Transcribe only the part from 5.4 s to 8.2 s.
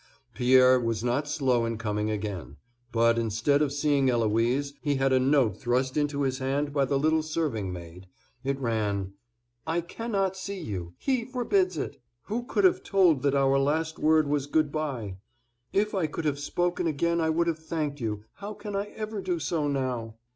thrust into his hand by the little serving maid.